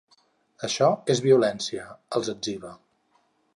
Això 0.67 0.87
és 1.15 1.21
violència, 1.27 1.85
els 2.21 2.33
etziba. 2.37 2.75